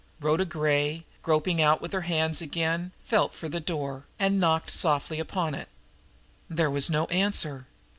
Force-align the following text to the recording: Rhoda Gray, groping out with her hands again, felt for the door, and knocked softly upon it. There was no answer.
Rhoda 0.19 0.45
Gray, 0.45 1.05
groping 1.21 1.61
out 1.61 1.79
with 1.79 1.91
her 1.91 2.01
hands 2.01 2.41
again, 2.41 2.91
felt 3.05 3.35
for 3.35 3.47
the 3.47 3.59
door, 3.59 4.07
and 4.17 4.39
knocked 4.39 4.71
softly 4.71 5.19
upon 5.19 5.53
it. 5.53 5.69
There 6.49 6.71
was 6.71 6.89
no 6.89 7.05
answer. 7.09 7.67